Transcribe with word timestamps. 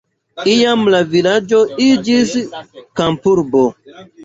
Iam 0.53 0.81
la 0.93 1.01
vilaĝo 1.11 1.59
iĝis 1.89 2.33
kampurbo. 3.03 3.65